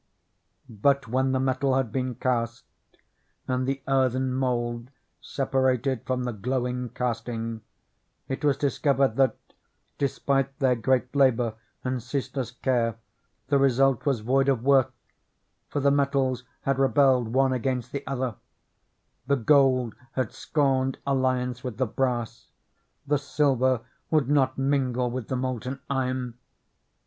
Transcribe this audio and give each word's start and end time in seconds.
But 0.67 1.07
when 1.07 1.31
the 1.31 1.39
metal 1.39 1.75
had 1.75 1.91
been 1.91 2.15
cast, 2.15 2.65
and 3.47 3.67
the 3.67 3.83
earthen 3.87 4.33
mould 4.33 4.89
separated 5.21 6.07
from 6.07 6.23
the 6.23 6.33
glowing 6.33 6.89
casting, 6.89 7.61
it 8.27 8.43
was 8.43 8.57
dis 8.57 8.79
covered 8.79 9.15
that, 9.17 9.35
despite 9.99 10.57
their 10.57 10.73
great 10.75 11.15
labor 11.15 11.53
and 11.83 12.01
ceaseless 12.01 12.49
care, 12.49 12.95
the 13.49 13.59
result 13.59 14.03
was 14.07 14.21
void 14.21 14.49
of 14.49 14.63
worth; 14.63 14.89
for 15.69 15.79
the 15.79 15.91
metals 15.91 16.45
had 16.61 16.79
rebelled 16.79 17.27
one 17.31 17.53
against 17.53 17.91
the 17.91 18.01
other,— 18.07 18.37
the 19.27 19.35
gold 19.37 19.93
had 20.13 20.31
scorned 20.31 20.97
alliance 21.05 21.63
with 21.63 21.77
the 21.77 21.85
brass, 21.85 22.47
the 23.05 23.19
silver 23.19 23.81
would 24.09 24.27
not 24.29 24.57
mingle 24.57 25.11
with 25.11 25.27
the 25.27 25.35
molten 25.35 25.79
iron. 25.91 26.39